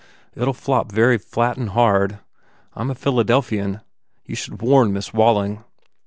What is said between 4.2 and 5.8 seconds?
You should warn Miss Walling."